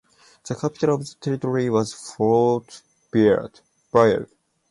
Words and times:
The 0.47 0.55
capital 0.55 0.95
of 0.95 1.01
the 1.07 1.13
territory 1.21 1.69
was 1.69 1.93
Fort-Bayard. 1.93 3.59